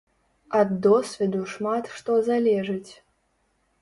[0.59, 2.91] Ад досведу шмат што залежыць.